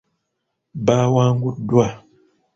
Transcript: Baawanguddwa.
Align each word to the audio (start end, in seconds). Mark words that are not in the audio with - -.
Baawanguddwa. 0.85 1.85